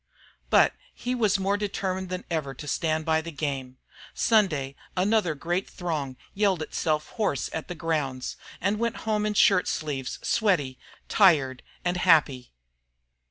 But 0.49 0.73
he 0.95 1.13
was 1.13 1.37
more 1.37 1.57
determined 1.57 2.09
than 2.09 2.25
ever 2.31 2.55
to 2.55 2.67
stand 2.67 3.05
by 3.05 3.21
the 3.21 3.29
game. 3.31 3.77
Sunday 4.15 4.75
another 4.97 5.35
great 5.35 5.69
throng 5.69 6.17
yelled 6.33 6.63
itself 6.63 7.09
hoarse 7.09 7.51
at 7.53 7.67
the 7.67 7.75
grounds, 7.75 8.35
and 8.59 8.79
went 8.79 8.95
home 9.05 9.27
in 9.27 9.35
shirt 9.35 9.67
sleeves, 9.67 10.17
sweaty, 10.23 10.79
tired, 11.07 11.61
and 11.85 11.97
happy. 11.97 12.51